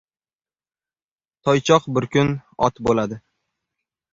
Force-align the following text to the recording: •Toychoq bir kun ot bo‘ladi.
•Toychoq 1.49 1.85
bir 1.99 2.09
kun 2.17 2.35
ot 2.69 2.85
bo‘ladi. 2.89 3.21